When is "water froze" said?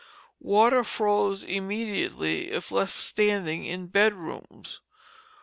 0.39-1.43